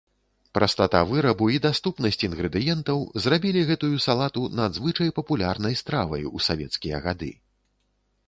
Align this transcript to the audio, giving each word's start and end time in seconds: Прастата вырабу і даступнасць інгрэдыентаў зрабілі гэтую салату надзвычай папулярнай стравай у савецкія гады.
Прастата 0.57 0.99
вырабу 1.09 1.49
і 1.55 1.59
даступнасць 1.65 2.23
інгрэдыентаў 2.27 3.03
зрабілі 3.25 3.61
гэтую 3.69 3.91
салату 4.07 4.41
надзвычай 4.59 5.13
папулярнай 5.19 5.77
стравай 5.83 6.23
у 6.39 6.45
савецкія 6.47 7.05
гады. 7.05 7.31